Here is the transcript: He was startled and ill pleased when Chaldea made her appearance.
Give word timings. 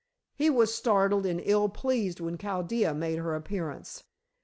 He 0.33 0.49
was 0.49 0.73
startled 0.73 1.27
and 1.27 1.39
ill 1.43 1.69
pleased 1.69 2.19
when 2.19 2.39
Chaldea 2.39 2.91
made 2.95 3.19
her 3.19 3.35
appearance. 3.35 4.03